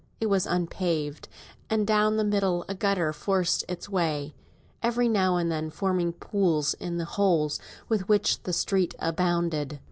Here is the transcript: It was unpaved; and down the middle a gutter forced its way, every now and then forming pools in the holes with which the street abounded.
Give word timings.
It 0.19 0.31
was 0.31 0.47
unpaved; 0.47 1.29
and 1.69 1.85
down 1.85 2.17
the 2.17 2.23
middle 2.23 2.65
a 2.67 2.73
gutter 2.73 3.13
forced 3.13 3.63
its 3.69 3.87
way, 3.87 4.33
every 4.81 5.07
now 5.07 5.35
and 5.37 5.51
then 5.51 5.69
forming 5.69 6.11
pools 6.13 6.73
in 6.73 6.97
the 6.97 7.05
holes 7.05 7.59
with 7.87 8.09
which 8.09 8.41
the 8.41 8.51
street 8.53 8.95
abounded. 8.97 9.79